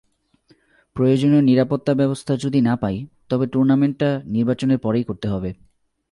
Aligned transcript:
প্রয়োজনীয় 0.95 1.41
নিরাপত্তাব্যবস্থা 1.41 2.33
যদি 2.35 2.61
না 2.61 2.75
পাই, 2.75 2.97
তবে 3.29 3.45
টুর্নামেন্টটা 3.47 4.09
নির্বাচনের 4.25 4.77
পরেই 4.77 5.03
করতে 5.03 5.27
হবে। 5.27 5.49